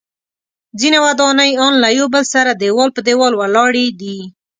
[0.79, 4.17] ځینې ودانۍ ان له یو بل سره دیوال په دیوال ولاړې دي.